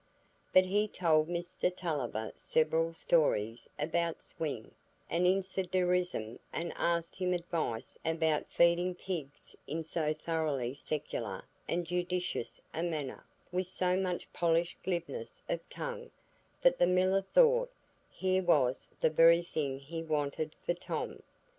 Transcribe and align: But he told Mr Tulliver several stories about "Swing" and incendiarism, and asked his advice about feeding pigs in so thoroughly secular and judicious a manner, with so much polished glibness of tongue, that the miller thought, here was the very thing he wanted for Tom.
But 0.51 0.65
he 0.65 0.87
told 0.87 1.29
Mr 1.29 1.69
Tulliver 1.75 2.31
several 2.35 2.91
stories 2.91 3.69
about 3.77 4.19
"Swing" 4.19 4.71
and 5.11 5.27
incendiarism, 5.27 6.39
and 6.51 6.73
asked 6.75 7.17
his 7.17 7.39
advice 7.39 7.99
about 8.03 8.49
feeding 8.49 8.95
pigs 8.95 9.55
in 9.67 9.83
so 9.83 10.11
thoroughly 10.11 10.73
secular 10.73 11.43
and 11.67 11.85
judicious 11.85 12.59
a 12.73 12.81
manner, 12.81 13.23
with 13.51 13.67
so 13.67 13.95
much 13.95 14.33
polished 14.33 14.81
glibness 14.81 15.43
of 15.47 15.59
tongue, 15.69 16.09
that 16.63 16.79
the 16.79 16.87
miller 16.87 17.21
thought, 17.21 17.71
here 18.09 18.41
was 18.41 18.87
the 19.01 19.09
very 19.11 19.43
thing 19.43 19.77
he 19.77 20.01
wanted 20.01 20.55
for 20.65 20.73
Tom. 20.73 21.21